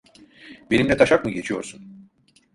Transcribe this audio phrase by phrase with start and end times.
[0.71, 2.09] Benimle taşak mı geçiyorsun?